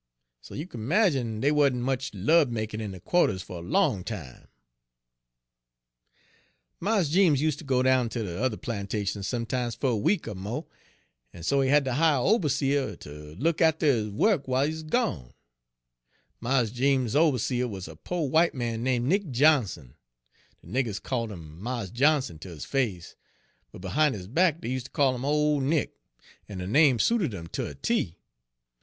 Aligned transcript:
So 0.41 0.55
you 0.55 0.65
kin 0.65 0.87
'magine 0.87 1.41
dey 1.41 1.51
wa'n't 1.51 1.75
much 1.75 2.11
lub 2.15 2.49
makin' 2.49 2.81
in 2.81 2.89
de 2.89 2.99
qua'ters 2.99 3.43
fer 3.43 3.57
a 3.59 3.59
long 3.59 4.03
time. 4.03 4.47
"Mars 6.79 7.07
Jeems 7.11 7.39
useter 7.39 7.65
go 7.65 7.83
down 7.83 8.09
ter 8.09 8.23
de 8.23 8.41
yuther 8.41 8.57
plantation 8.57 9.21
sometimes 9.21 9.75
fer 9.75 9.89
a 9.89 9.95
week 9.95 10.27
er 10.27 10.33
mo', 10.33 10.67
en 11.35 11.43
so 11.43 11.61
he 11.61 11.69
had 11.69 11.85
ter 11.85 11.91
hate 11.91 12.15
a 12.15 12.19
oberseah 12.19 12.99
ter 12.99 13.35
look 13.37 13.61
atter 13.61 13.85
his 13.85 14.09
wuk 14.09 14.47
w'iles 14.47 14.67
he 14.69 14.73
'uz 14.73 14.81
gone. 14.89 15.35
Mars 16.39 16.71
Jeems's 16.71 17.15
oberseah 17.15 17.67
wuz 17.69 17.81
a 17.87 17.95
po' 17.95 18.27
w'ite 18.27 18.55
man 18.55 18.81
name' 18.81 19.07
Nick 19.07 19.29
Johnson, 19.29 19.93
de 20.63 20.67
niggers 20.67 20.99
called 20.99 21.31
'im 21.31 21.61
Mars 21.61 21.91
Johnson 21.91 22.39
ter 22.39 22.49
his 22.49 22.65
face, 22.65 23.15
but 23.71 23.81
behin' 23.81 24.13
his 24.13 24.25
back 24.25 24.61
dey 24.61 24.69
useter 24.69 24.89
call 24.89 25.13
'im 25.13 25.23
Ole 25.23 25.59
Nick, 25.61 25.93
en 26.49 26.57
de 26.57 26.65
name 26.65 26.97
suited 26.97 27.35
'im 27.35 27.45
ter 27.45 27.67
a 27.67 27.75
T. 27.75 28.17